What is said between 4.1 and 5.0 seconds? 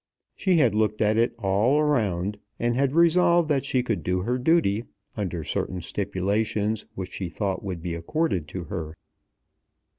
her duty